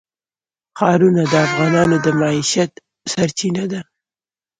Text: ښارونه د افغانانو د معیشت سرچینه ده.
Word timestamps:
ښارونه 0.77 1.23
د 1.31 1.33
افغانانو 1.47 1.95
د 2.05 2.07
معیشت 2.19 2.71
سرچینه 3.11 3.63
ده. 3.71 3.81